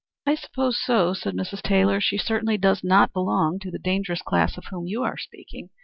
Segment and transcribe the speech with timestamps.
[0.25, 1.61] "I suppose so," said Mrs.
[1.61, 2.01] Taylor.
[2.01, 5.69] "She certainly does not belong to the dangerous class of whom you were speaking.